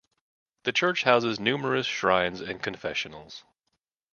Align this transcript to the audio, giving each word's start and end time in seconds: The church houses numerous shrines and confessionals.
The 0.63 0.71
church 0.71 1.03
houses 1.03 1.39
numerous 1.39 1.85
shrines 1.85 2.41
and 2.41 2.59
confessionals. 2.59 3.43